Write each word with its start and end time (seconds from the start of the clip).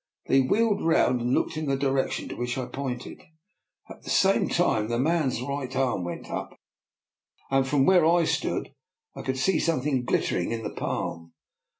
"They 0.29 0.41
wheeled 0.41 0.83
round 0.83 1.21
and 1.21 1.29
looked 1.31 1.57
in 1.57 1.67
the 1.67 1.77
di 1.77 1.85
rection 1.85 2.27
to 2.29 2.35
which 2.35 2.57
I 2.57 2.65
pointed. 2.65 3.21
At 3.87 4.01
the 4.01 4.09
same 4.09 4.49
moment 4.57 4.89
the 4.89 4.97
man's 4.97 5.43
right 5.43 5.75
arm 5.75 6.03
went 6.03 6.27
up, 6.31 6.57
and 7.51 7.67
from 7.67 7.85
where 7.85 8.03
I 8.03 8.23
stood 8.23 8.73
I 9.15 9.21
could 9.21 9.37
see 9.37 9.59
something 9.59 10.03
glittering 10.03 10.49
in 10.51 10.63
the 10.63 10.71
palm. 10.73 11.33